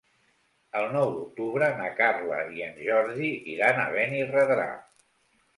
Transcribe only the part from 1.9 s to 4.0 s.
Carla i en Jordi iran a